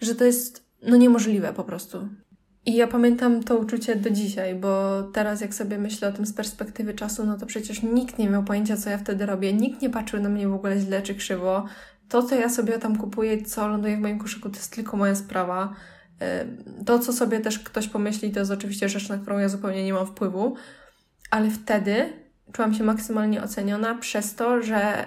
[0.00, 2.08] że to jest no niemożliwe po prostu.
[2.66, 6.32] I ja pamiętam to uczucie do dzisiaj, bo teraz jak sobie myślę o tym z
[6.32, 9.52] perspektywy czasu, no to przecież nikt nie miał pojęcia, co ja wtedy robię.
[9.52, 11.66] Nikt nie patrzył na mnie w ogóle źle czy krzywo.
[12.08, 15.14] To, co ja sobie tam kupuję, co ląduje w moim koszyku, to jest tylko moja
[15.14, 15.74] sprawa.
[16.86, 19.92] To, co sobie też ktoś pomyśli, to jest oczywiście rzecz, na którą ja zupełnie nie
[19.92, 20.56] mam wpływu.
[21.30, 22.12] Ale wtedy
[22.52, 25.06] czułam się maksymalnie oceniona przez to, że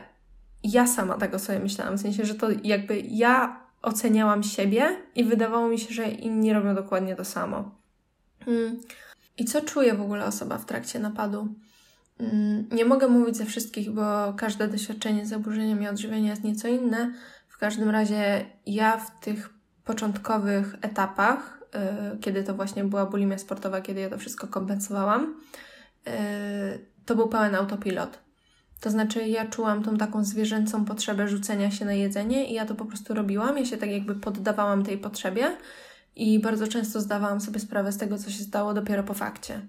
[0.64, 1.98] ja sama tego sobie myślałam.
[1.98, 6.76] W sensie, że to jakby ja oceniałam siebie i wydawało mi się, że inni robią
[6.76, 7.72] dokładnie to samo.
[8.46, 8.80] Hmm.
[9.38, 11.48] I co czuje w ogóle osoba w trakcie napadu?
[12.18, 12.68] Hmm.
[12.72, 17.14] Nie mogę mówić ze wszystkich, bo każde doświadczenie z zaburzeniem i odżywienia jest nieco inne.
[17.48, 19.50] W każdym razie ja w tych
[19.86, 25.36] początkowych etapach, yy, kiedy to właśnie była bulimia sportowa, kiedy ja to wszystko kompensowałam,
[26.06, 26.12] yy,
[27.06, 28.25] to był pełen autopilot.
[28.86, 32.76] To znaczy, ja czułam tą taką zwierzęcą potrzebę rzucenia się na jedzenie i ja to
[32.76, 33.58] po prostu robiłam.
[33.58, 35.58] Ja się tak jakby poddawałam tej potrzebie
[36.16, 39.62] i bardzo często zdawałam sobie sprawę z tego, co się stało dopiero po fakcie.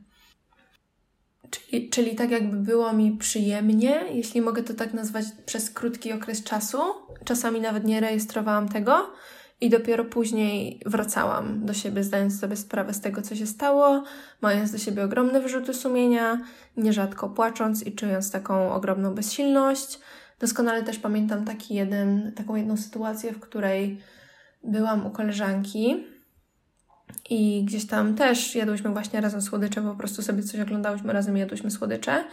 [1.50, 6.42] Czyli, czyli tak jakby było mi przyjemnie, jeśli mogę to tak nazwać, przez krótki okres
[6.44, 6.78] czasu.
[7.24, 9.12] Czasami nawet nie rejestrowałam tego,
[9.60, 14.04] i dopiero później wracałam do siebie, zdając sobie sprawę z tego, co się stało,
[14.40, 16.40] mając do siebie ogromne wyrzuty sumienia,
[16.76, 19.98] nierzadko płacząc i czując taką ogromną bezsilność.
[20.40, 24.00] Doskonale też pamiętam taki jeden, taką jedną sytuację, w której
[24.64, 26.04] byłam u koleżanki
[27.30, 31.70] i gdzieś tam też jadłyśmy właśnie razem słodycze, po prostu sobie coś oglądałyśmy razem jadłyśmy
[31.70, 32.24] słodycze.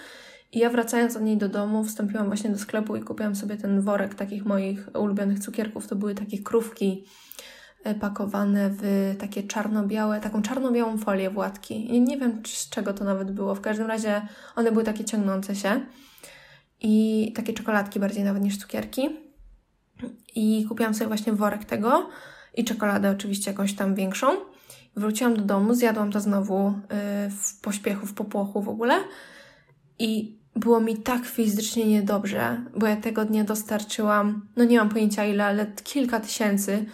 [0.54, 3.82] I ja wracając od niej do domu, wstąpiłam właśnie do sklepu i kupiłam sobie ten
[3.82, 5.88] worek takich moich ulubionych cukierków.
[5.88, 7.06] To były takie krówki
[7.84, 11.96] e, pakowane w takie czarno-białe, taką czarno-białą folię władki.
[11.96, 13.56] I nie wiem, z czego to nawet było.
[13.56, 14.22] W każdym razie
[14.56, 15.82] one były takie ciągnące się.
[16.82, 19.10] I takie czekoladki bardziej nawet niż cukierki.
[20.36, 22.10] I kupiłam sobie właśnie worek tego
[22.56, 24.28] i czekoladę oczywiście jakąś tam większą.
[24.96, 28.96] Wróciłam do domu, zjadłam to znowu e, w pośpiechu, w popłochu w ogóle.
[30.00, 35.26] I było mi tak fizycznie niedobrze, bo ja tego dnia dostarczyłam, no nie mam pojęcia
[35.26, 36.86] ile, ale kilka tysięcy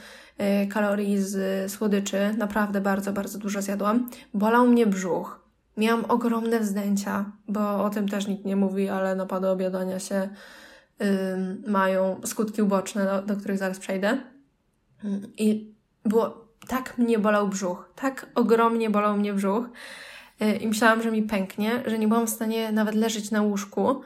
[0.63, 2.36] y, kalorii z słodyczy.
[2.38, 4.10] Naprawdę bardzo, bardzo dużo zjadłam.
[4.34, 5.39] Bolał mnie brzuch.
[5.78, 10.30] Miałam ogromne wzdęcia, bo o tym też nikt nie mówi, ale napady obiadania się
[11.67, 14.17] mają skutki uboczne, do, do których zaraz przejdę.
[15.38, 15.74] I
[16.06, 19.69] było tak mnie bolał brzuch, tak ogromnie bolał mnie brzuch.
[20.41, 24.02] Y, I myślałam, że mi pęknie, że nie byłam w stanie nawet leżeć na łóżku,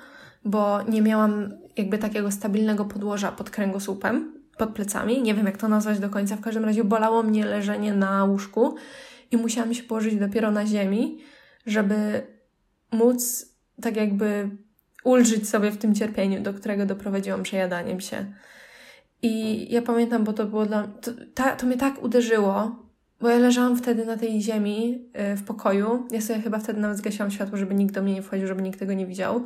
[0.45, 5.21] bo nie miałam jakby takiego stabilnego podłoża pod kręgosłupem, pod plecami.
[5.21, 6.35] Nie wiem, jak to nazwać do końca.
[6.35, 8.75] W każdym razie bolało mnie leżenie na łóżku
[9.31, 11.19] i musiałam się położyć dopiero na ziemi,
[11.65, 12.27] żeby
[12.91, 13.45] móc
[13.81, 14.49] tak jakby
[15.03, 18.25] ulżyć sobie w tym cierpieniu, do którego doprowadziłam przejadaniem się.
[19.21, 21.11] I ja pamiętam, bo to było dla to,
[21.57, 22.82] to mnie tak uderzyło,
[23.23, 26.07] bo ja leżałam wtedy na tej ziemi yy, w pokoju.
[26.11, 28.79] Ja sobie chyba wtedy nawet zgasiłam światło, żeby nikt do mnie nie wchodził, żeby nikt
[28.79, 29.45] tego nie widział.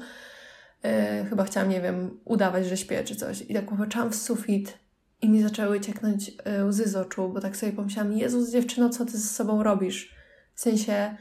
[0.83, 0.91] Yy,
[1.29, 3.41] chyba chciałam, nie wiem, udawać, że śpię czy coś.
[3.41, 4.77] I tak popatrzyłam w sufit
[5.21, 9.05] i mi zaczęły cieknąć yy, łzy z oczu, bo tak sobie pomyślałam, Jezus dziewczyno, co
[9.05, 10.15] ty ze sobą robisz?
[10.55, 11.17] W sensie,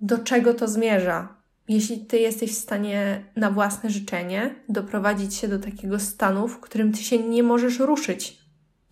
[0.00, 1.42] do czego to zmierza?
[1.68, 6.92] jeśli ty jesteś w stanie na własne życzenie doprowadzić się do takiego stanu, w którym
[6.92, 8.38] ty się nie możesz ruszyć,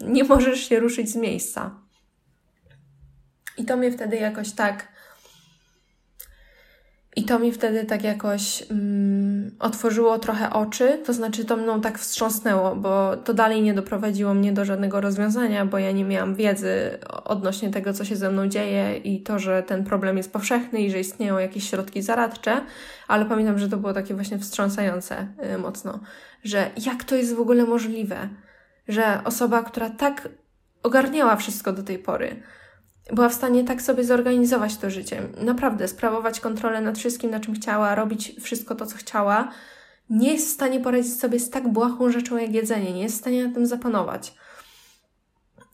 [0.01, 1.90] nie możesz się ruszyć z miejsca.
[3.61, 4.89] I to mnie wtedy jakoś tak
[7.17, 11.99] i to mi wtedy tak jakoś mm, otworzyło trochę oczy, to znaczy to mną tak
[11.99, 16.99] wstrząsnęło, bo to dalej nie doprowadziło mnie do żadnego rozwiązania, bo ja nie miałam wiedzy
[17.25, 20.91] odnośnie tego, co się ze mną dzieje i to, że ten problem jest powszechny i
[20.91, 22.61] że istnieją jakieś środki zaradcze,
[23.09, 26.01] ale pamiętam, że to było takie właśnie wstrząsające yy, mocno,
[26.45, 28.29] że jak to jest w ogóle możliwe,
[28.89, 30.29] że osoba, która tak
[30.83, 32.43] ogarniała wszystko do tej pory,
[33.13, 35.23] była w stanie tak sobie zorganizować to życie.
[35.41, 39.53] Naprawdę, sprawować kontrolę nad wszystkim, na czym chciała, robić wszystko to, co chciała.
[40.11, 43.21] Nie jest w stanie poradzić sobie z tak błahą rzeczą jak jedzenie, nie jest w
[43.21, 44.35] stanie na tym zapanować.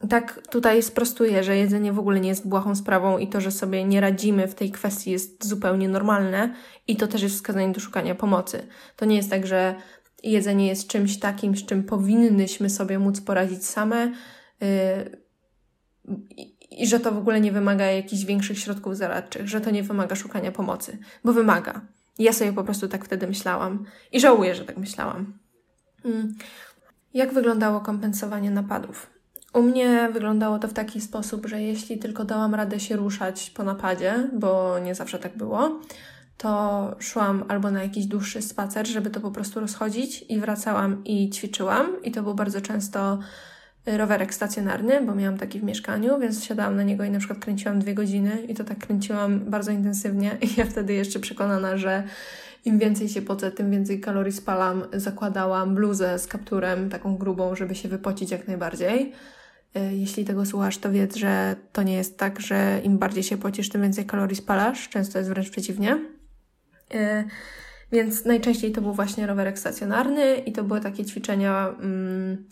[0.09, 3.85] Tak tutaj sprostuję, że jedzenie w ogóle nie jest błahą sprawą i to, że sobie
[3.85, 6.55] nie radzimy w tej kwestii jest zupełnie normalne
[6.89, 8.67] i to też jest wskazanie do szukania pomocy.
[8.97, 9.75] To nie jest tak, że
[10.23, 14.13] jedzenie jest czymś takim, z czym powinnyśmy sobie móc poradzić same.
[14.61, 15.27] Yy,
[16.77, 20.17] i że to w ogóle nie wymaga jakichś większych środków zaradczych, że to nie wymaga
[20.17, 21.81] szukania pomocy, bo wymaga.
[22.19, 25.33] Ja sobie po prostu tak wtedy myślałam i żałuję, że tak myślałam.
[26.05, 26.35] Mm.
[27.15, 29.07] Jak wyglądało kompensowanie napadów?
[29.53, 33.65] U mnie wyglądało to w taki sposób, że jeśli tylko dałam radę się ruszać po
[33.65, 35.81] napadzie, bo nie zawsze tak było,
[36.37, 41.31] to szłam albo na jakiś dłuższy spacer, żeby to po prostu rozchodzić, i wracałam i
[41.31, 42.03] ćwiczyłam.
[42.03, 43.19] I to było bardzo często
[43.87, 47.79] rowerek stacjonarny, bo miałam taki w mieszkaniu, więc siadałam na niego i na przykład kręciłam
[47.79, 52.03] dwie godziny i to tak kręciłam bardzo intensywnie i ja wtedy jeszcze przekonana, że
[52.65, 57.75] im więcej się pocę, tym więcej kalorii spalam, zakładałam bluzę z kapturem, taką grubą, żeby
[57.75, 59.13] się wypocić jak najbardziej.
[59.75, 63.37] E, jeśli tego słuchasz, to wiedz, że to nie jest tak, że im bardziej się
[63.37, 64.89] pocisz, tym więcej kalorii spalasz.
[64.89, 65.99] Często jest wręcz przeciwnie.
[66.95, 67.25] E,
[67.93, 71.69] więc najczęściej to był właśnie rowerek stacjonarny i to były takie ćwiczenia...
[71.69, 72.45] Mm,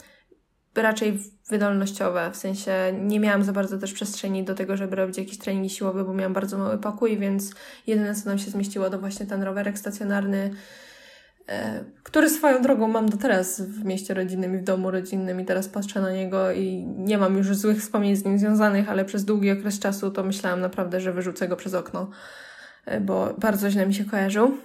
[0.83, 1.19] raczej
[1.51, 5.71] wydolnościowe, w sensie nie miałam za bardzo też przestrzeni do tego, żeby robić jakieś treningi
[5.71, 7.55] siłowe, bo miałam bardzo mały pokój, więc
[7.87, 10.51] jedyne co nam się zmieściło to właśnie ten rowerek stacjonarny,
[11.49, 15.45] e, który swoją drogą mam do teraz w mieście rodzinnym i w domu rodzinnym i
[15.45, 19.25] teraz patrzę na niego i nie mam już złych wspomnień z nim związanych, ale przez
[19.25, 22.11] długi okres czasu to myślałam naprawdę, że wyrzucę go przez okno,
[22.87, 24.59] e, bo bardzo źle mi się kojarzył.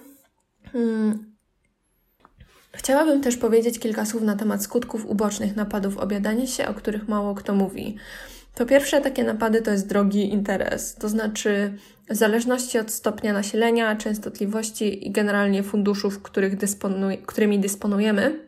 [2.72, 7.34] Chciałabym też powiedzieć kilka słów na temat skutków ubocznych napadów obiadania się, o których mało
[7.34, 7.96] kto mówi.
[8.54, 11.72] Po pierwsze, takie napady to jest drogi interes, to znaczy
[12.10, 18.40] w zależności od stopnia nasilenia, częstotliwości i generalnie funduszów, dysponuj którymi dysponujemy,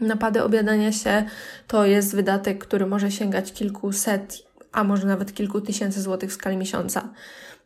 [0.00, 1.24] napady obiadania się
[1.68, 6.56] to jest wydatek, który może sięgać kilkuset, a może nawet kilku tysięcy złotych w skali
[6.56, 7.08] miesiąca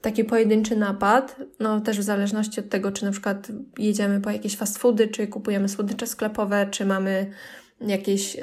[0.01, 4.57] taki pojedynczy napad, no też w zależności od tego, czy na przykład jedziemy po jakieś
[4.57, 7.31] fast foody, czy kupujemy słodycze sklepowe, czy mamy
[7.81, 8.41] jakieś y,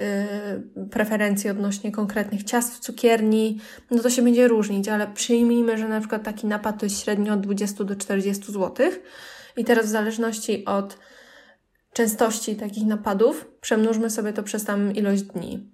[0.92, 3.60] preferencje odnośnie konkretnych ciast w cukierni,
[3.92, 7.34] no to się będzie różnić, ale przyjmijmy, że na przykład taki napad to jest średnio
[7.34, 8.92] od 20 do 40 zł.
[9.58, 10.98] I teraz w zależności od
[11.94, 15.72] częstości takich napadów, przemnóżmy sobie to przez tam ilość dni.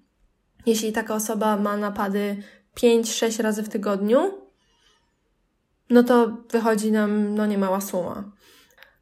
[0.65, 2.37] Jeśli taka osoba ma napady
[2.77, 4.40] 5-6 razy w tygodniu,
[5.91, 8.23] no to wychodzi nam no niemała suma.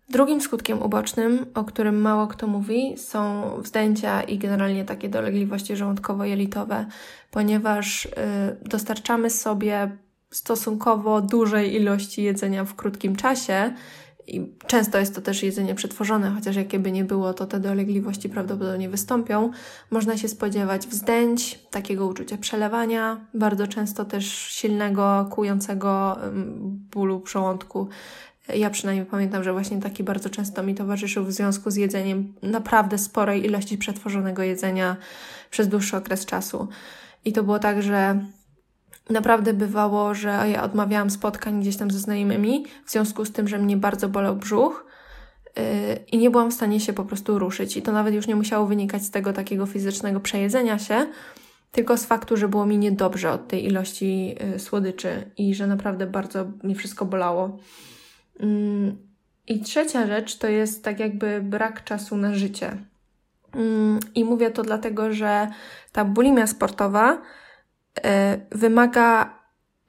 [0.10, 6.86] Drugim skutkiem ubocznym, o którym mało kto mówi, są wzdęcia i generalnie takie dolegliwości żołądkowo-jelitowe,
[7.32, 8.10] ponieważ y,
[8.62, 9.98] dostarczamy sobie
[10.32, 13.74] stosunkowo dużej ilości jedzenia w krótkim czasie
[14.36, 18.30] i często jest to też jedzenie przetworzone, chociaż jakie by nie było, to te dolegliwości
[18.30, 19.52] prawdopodobnie wystąpią.
[19.92, 26.18] Można się spodziewać wzdęć, takiego uczucia przelewania, bardzo często też silnego, kłującego
[26.92, 27.88] bólu przełądku.
[28.56, 32.98] Ja przynajmniej pamiętam, że właśnie taki bardzo często mi towarzyszył w związku z jedzeniem naprawdę
[32.98, 34.96] sporej ilości przetworzonego jedzenia
[35.52, 36.68] przez dłuższy okres czasu.
[37.26, 38.20] I to było tak, że
[39.10, 43.58] naprawdę bywało, że ja odmawiałam spotkań gdzieś tam ze znajomymi w związku z tym, że
[43.58, 44.86] mnie bardzo bolał brzuch
[45.58, 45.64] yy,
[46.12, 47.78] i nie byłam w stanie się po prostu ruszyć.
[47.78, 51.06] I to nawet już nie musiało wynikać z tego takiego fizycznego przejedzenia się,
[51.72, 56.08] tylko z faktu, że było mi niedobrze od tej ilości yy, słodyczy i że naprawdę
[56.08, 57.58] bardzo mi wszystko bolało.
[58.40, 59.10] Yy.
[59.50, 62.78] I trzecia rzecz to jest tak jakby brak czasu na życie.
[63.54, 65.48] Mm, I mówię to dlatego, że
[65.92, 67.22] ta bulimia sportowa
[68.52, 69.40] wymaga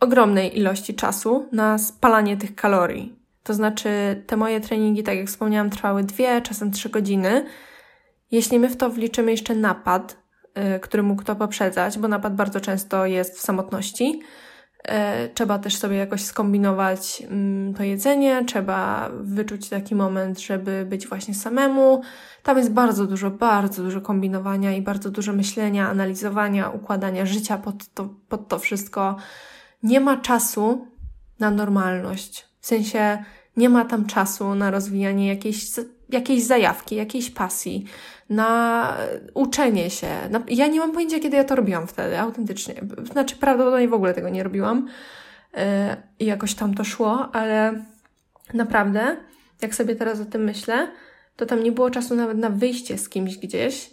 [0.00, 3.18] ogromnej ilości czasu na spalanie tych kalorii.
[3.42, 7.44] To znaczy, te moje treningi, tak jak wspomniałam, trwały dwie, czasem trzy godziny.
[8.30, 10.16] Jeśli my w to wliczymy jeszcze napad,
[10.54, 14.20] e, który mógł to poprzedzać, bo napad bardzo często jest w samotności,
[15.34, 21.34] trzeba też sobie jakoś skombinować mm, to jedzenie, trzeba wyczuć taki moment, żeby być właśnie
[21.34, 22.02] samemu.
[22.42, 27.94] Tam jest bardzo dużo, bardzo dużo kombinowania i bardzo dużo myślenia, analizowania, układania życia pod
[27.94, 29.16] to, pod to wszystko.
[29.82, 30.86] Nie ma czasu
[31.38, 32.48] na normalność.
[32.60, 33.24] W sensie
[33.56, 35.66] nie ma tam czasu na rozwijanie jakiejś,
[36.08, 37.84] jakiejś zajawki, jakiejś pasji,
[38.30, 38.96] na
[39.34, 40.08] uczenie się.
[40.48, 42.74] Ja nie mam pojęcia, kiedy ja to robiłam wtedy, autentycznie.
[43.12, 44.88] Znaczy, prawdopodobnie w ogóle tego nie robiłam
[45.54, 45.60] yy,
[46.18, 47.84] i jakoś tam to szło, ale
[48.54, 49.16] naprawdę,
[49.62, 50.88] jak sobie teraz o tym myślę,
[51.36, 53.90] to tam nie było czasu nawet na wyjście z kimś gdzieś,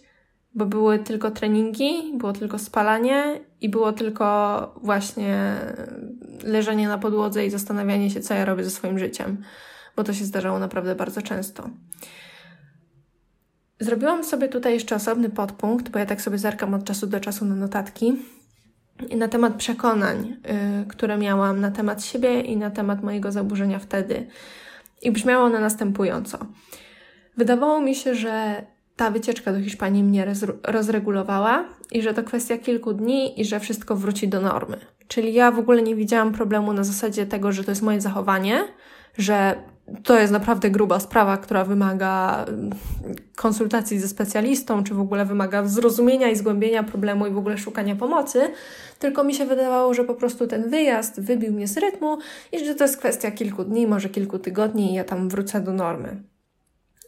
[0.55, 5.53] bo były tylko treningi, było tylko spalanie i było tylko właśnie
[6.43, 9.43] leżenie na podłodze i zastanawianie się, co ja robię ze swoim życiem,
[9.95, 11.69] bo to się zdarzało naprawdę bardzo często.
[13.79, 17.45] Zrobiłam sobie tutaj jeszcze osobny podpunkt, bo ja tak sobie zerkam od czasu do czasu
[17.45, 18.15] na notatki,
[19.17, 24.27] na temat przekonań, yy, które miałam na temat siebie i na temat mojego zaburzenia wtedy.
[25.01, 26.37] I brzmiało one następująco.
[27.37, 32.93] Wydawało mi się, że ta wycieczka do Hiszpanii mnie rozregulowała i że to kwestia kilku
[32.93, 34.77] dni i że wszystko wróci do normy.
[35.07, 38.63] Czyli ja w ogóle nie widziałam problemu na zasadzie tego, że to jest moje zachowanie,
[39.17, 39.55] że
[40.03, 42.69] to jest naprawdę gruba sprawa, która wymaga mm,
[43.35, 47.95] konsultacji ze specjalistą, czy w ogóle wymaga zrozumienia i zgłębienia problemu i w ogóle szukania
[47.95, 48.41] pomocy,
[48.99, 52.17] tylko mi się wydawało, że po prostu ten wyjazd wybił mnie z rytmu
[52.51, 55.73] i że to jest kwestia kilku dni, może kilku tygodni i ja tam wrócę do
[55.73, 56.23] normy.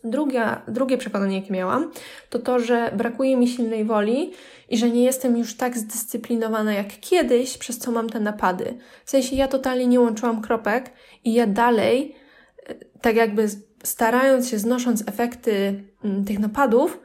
[0.04, 1.92] Drugie, drugie przekonanie, jakie miałam,
[2.30, 4.32] to to, że brakuje mi silnej woli
[4.70, 8.78] i że nie jestem już tak zdyscyplinowana jak kiedyś, przez co mam te napady.
[9.06, 10.92] W sensie ja totalnie nie łączyłam kropek
[11.24, 12.15] i ja dalej
[13.02, 13.48] tak jakby
[13.84, 17.00] starając się, znosząc efekty mm, tych napadów,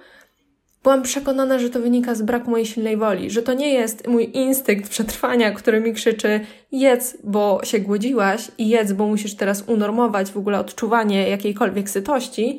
[0.83, 4.31] byłam przekonana, że to wynika z braku mojej silnej woli, że to nie jest mój
[4.33, 6.41] instynkt przetrwania, który mi krzyczy
[6.73, 12.59] jedz, bo się głodziłaś i jedz, bo musisz teraz unormować w ogóle odczuwanie jakiejkolwiek sytości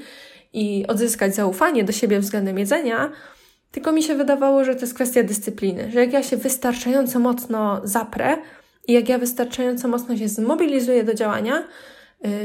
[0.54, 3.12] i odzyskać zaufanie do siebie względem jedzenia,
[3.72, 7.82] tylko mi się wydawało, że to jest kwestia dyscypliny, że jak ja się wystarczająco mocno
[7.84, 8.38] zaprę
[8.88, 11.64] i jak ja wystarczająco mocno się zmobilizuję do działania,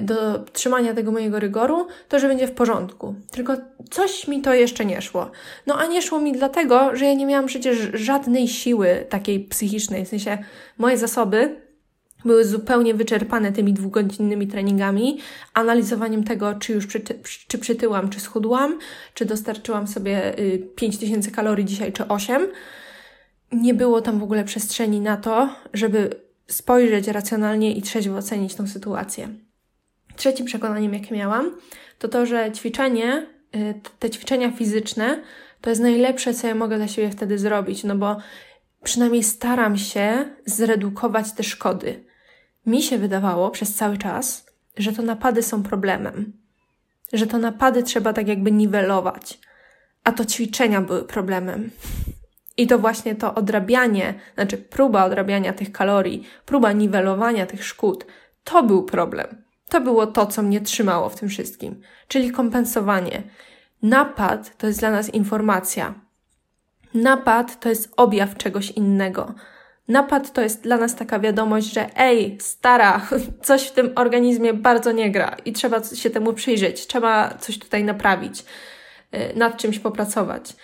[0.03, 3.15] do trzymania tego mojego rygoru, to że będzie w porządku.
[3.31, 3.57] Tylko
[3.91, 5.31] coś mi to jeszcze nie szło.
[5.67, 10.05] No a nie szło mi dlatego, że ja nie miałam przecież żadnej siły takiej psychicznej.
[10.05, 10.39] W sensie
[10.79, 11.61] moje zasoby
[12.25, 15.19] były zupełnie wyczerpane tymi dwugodzinnymi treningami,
[15.55, 17.01] analizowaniem tego, czy już przy,
[17.49, 18.79] czy przytyłam, czy schudłam,
[19.15, 20.35] czy dostarczyłam sobie
[20.77, 22.49] 5000 y, kalorii dzisiaj, czy 8.
[23.53, 26.11] Nie było tam w ogóle przestrzeni na to, żeby
[26.47, 29.29] spojrzeć racjonalnie i trzeźwo ocenić tą sytuację.
[30.17, 31.57] Trzecim przekonaniem, jakie miałam,
[31.99, 35.23] to to, że ćwiczenie, y, te ćwiczenia fizyczne,
[35.61, 38.17] to jest najlepsze, co ja mogę dla siebie wtedy zrobić, no bo
[38.83, 42.05] przynajmniej staram się zredukować te szkody.
[42.67, 44.47] Mi się wydawało przez cały czas,
[44.77, 46.33] że to napady są problemem,
[47.13, 49.39] że to napady trzeba tak jakby niwelować,
[50.05, 51.71] a to ćwiczenia były problemem.
[52.57, 58.07] I to właśnie to odrabianie, znaczy próba odrabiania tych kalorii, próba niwelowania tych szkód,
[58.45, 59.45] to był problem.
[59.71, 63.23] To było to, co mnie trzymało w tym wszystkim, czyli kompensowanie.
[63.83, 65.95] Napad to jest dla nas informacja.
[66.95, 69.35] Napad to jest objaw czegoś innego.
[69.89, 73.07] Napad to jest dla nas taka wiadomość, że ej, stara,
[73.43, 77.85] coś w tym organizmie bardzo nie gra i trzeba się temu przyjrzeć, trzeba coś tutaj
[77.85, 78.45] naprawić,
[79.15, 80.57] y, nad czymś popracować.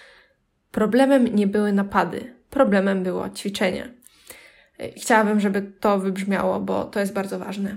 [0.71, 3.95] Problemem nie były napady, problemem było ćwiczenie.
[4.81, 7.77] Y, chciałabym, żeby to wybrzmiało, bo to jest bardzo ważne.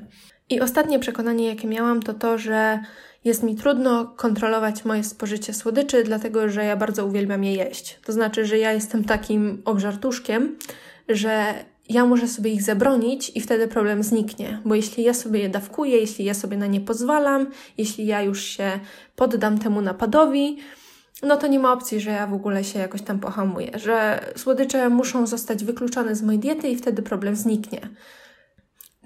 [0.49, 2.79] I ostatnie przekonanie, jakie miałam, to to, że
[3.25, 7.99] jest mi trudno kontrolować moje spożycie słodyczy, dlatego że ja bardzo uwielbiam je jeść.
[8.05, 10.57] To znaczy, że ja jestem takim obżartuszkiem,
[11.09, 11.53] że
[11.89, 15.97] ja muszę sobie ich zabronić i wtedy problem zniknie, bo jeśli ja sobie je dawkuję,
[15.97, 17.47] jeśli ja sobie na nie pozwalam,
[17.77, 18.79] jeśli ja już się
[19.15, 20.57] poddam temu napadowi,
[21.23, 24.89] no to nie ma opcji, że ja w ogóle się jakoś tam pohamuję, że słodycze
[24.89, 27.89] muszą zostać wykluczone z mojej diety i wtedy problem zniknie.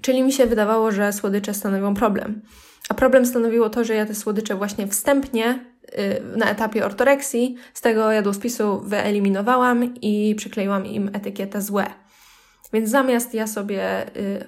[0.04, 2.42] Czyli mi się wydawało, że słodycze stanowią problem.
[2.88, 5.64] A problem stanowiło to, że ja te słodycze właśnie wstępnie
[5.98, 11.86] y, na etapie ortoreksji z tego jadłospisu wyeliminowałam i przykleiłam im etykietę złe.
[12.72, 14.44] Więc zamiast ja sobie y,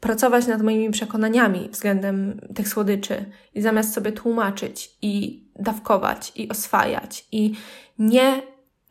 [0.00, 3.24] pracować nad moimi przekonaniami względem tych słodyczy
[3.54, 7.54] i zamiast sobie tłumaczyć i dawkować i oswajać i
[7.98, 8.42] nie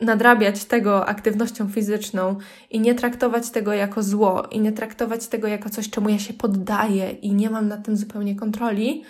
[0.01, 2.37] nadrabiać tego aktywnością fizyczną
[2.69, 6.33] i nie traktować tego jako zło i nie traktować tego jako coś, czemu ja się
[6.33, 9.03] poddaję i nie mam nad tym zupełnie kontroli,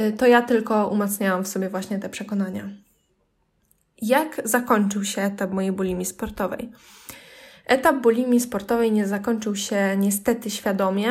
[0.00, 2.68] y, to ja tylko umacniałam w sobie właśnie te przekonania.
[4.02, 6.70] Jak zakończył się etap mojej bulimii sportowej?
[7.66, 11.10] Etap bulimii sportowej nie zakończył się niestety świadomie,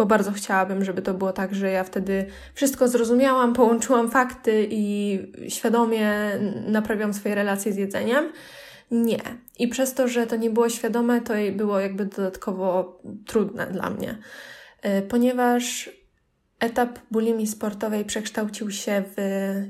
[0.00, 5.18] bo bardzo chciałabym, żeby to było tak, że ja wtedy wszystko zrozumiałam, połączyłam fakty i
[5.48, 6.12] świadomie
[6.66, 8.32] naprawiam swoje relacje z jedzeniem.
[8.90, 9.20] Nie.
[9.58, 14.18] I przez to, że to nie było świadome, to było jakby dodatkowo trudne dla mnie,
[14.84, 15.90] y, ponieważ
[16.60, 19.22] etap bulimii sportowej przekształcił się w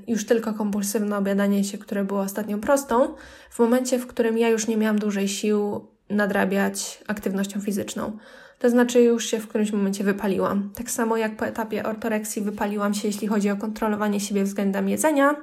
[0.07, 3.15] już tylko kompulsywne obiadanie się, które było ostatnią prostą,
[3.51, 8.19] w momencie, w którym ja już nie miałam dużej sił nadrabiać aktywnością fizyczną.
[8.59, 10.71] To znaczy, już się w którymś momencie wypaliłam.
[10.75, 15.37] Tak samo jak po etapie ortoreksji wypaliłam się, jeśli chodzi o kontrolowanie siebie względem jedzenia.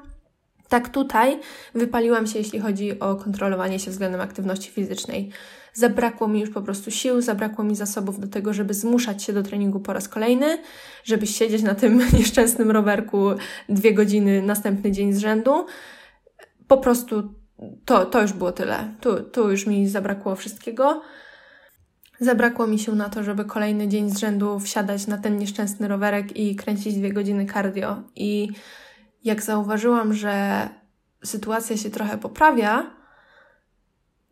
[0.70, 1.40] Tak tutaj
[1.76, 5.32] wypaliłam się, jeśli chodzi o kontrolowanie się względem aktywności fizycznej.
[5.74, 9.44] Zabrakło mi już po prostu sił, zabrakło mi zasobów do tego, żeby zmuszać się do
[9.44, 10.58] treningu po raz kolejny,
[11.04, 13.30] żeby siedzieć na tym nieszczęsnym rowerku
[13.70, 15.66] dwie godziny następny dzień z rzędu.
[16.68, 17.34] Po prostu
[17.86, 18.94] to, to już było tyle.
[19.02, 21.02] Tu, tu już mi zabrakło wszystkiego.
[22.20, 26.38] Zabrakło mi się na to, żeby kolejny dzień z rzędu wsiadać na ten nieszczęsny rowerek
[26.38, 28.02] i kręcić dwie godziny cardio.
[28.16, 28.50] I
[29.24, 30.70] jak zauważyłam, że
[31.24, 32.92] sytuacja się trochę poprawia,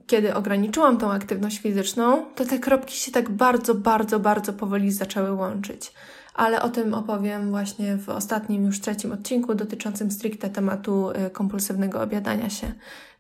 [0.08, 5.34] kiedy ograniczyłam tą aktywność fizyczną, to te kropki się tak bardzo, bardzo, bardzo powoli zaczęły
[5.34, 5.94] łączyć.
[6.34, 12.02] Ale o tym opowiem właśnie w ostatnim, już trzecim odcinku dotyczącym stricte tematu y, kompulsywnego
[12.02, 12.72] obiadania się.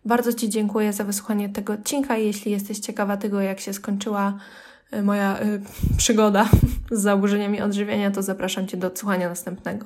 [0.05, 2.17] Bardzo Ci dziękuję za wysłuchanie tego odcinka.
[2.17, 4.37] Jeśli jesteś ciekawa tego, jak się skończyła
[4.93, 5.61] y, moja y,
[5.97, 6.49] przygoda
[6.91, 9.85] z zaburzeniami odżywiania, to zapraszam Cię do odsłuchania następnego.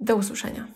[0.00, 0.66] Do usłyszenia.